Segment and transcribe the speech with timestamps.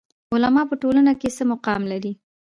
[0.33, 2.11] علما په ټولنه کې څه مقام لري؟